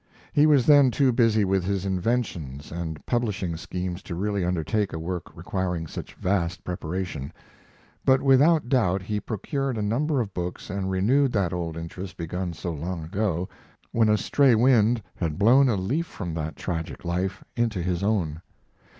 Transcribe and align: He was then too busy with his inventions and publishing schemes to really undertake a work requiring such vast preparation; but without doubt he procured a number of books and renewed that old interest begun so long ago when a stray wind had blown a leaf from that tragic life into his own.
He 0.33 0.47
was 0.47 0.65
then 0.65 0.89
too 0.89 1.11
busy 1.11 1.45
with 1.45 1.63
his 1.63 1.85
inventions 1.85 2.71
and 2.71 3.05
publishing 3.05 3.55
schemes 3.55 4.01
to 4.01 4.15
really 4.15 4.43
undertake 4.43 4.93
a 4.93 4.97
work 4.97 5.25
requiring 5.37 5.85
such 5.85 6.15
vast 6.15 6.63
preparation; 6.63 7.31
but 8.03 8.19
without 8.19 8.67
doubt 8.67 9.03
he 9.03 9.19
procured 9.19 9.77
a 9.77 9.81
number 9.83 10.19
of 10.19 10.33
books 10.33 10.71
and 10.71 10.89
renewed 10.89 11.31
that 11.33 11.53
old 11.53 11.77
interest 11.77 12.17
begun 12.17 12.51
so 12.53 12.71
long 12.71 13.03
ago 13.03 13.47
when 13.91 14.09
a 14.09 14.17
stray 14.17 14.55
wind 14.55 15.03
had 15.15 15.37
blown 15.37 15.69
a 15.69 15.75
leaf 15.75 16.07
from 16.07 16.33
that 16.33 16.55
tragic 16.55 17.05
life 17.05 17.43
into 17.55 17.79
his 17.79 18.01
own. 18.01 18.41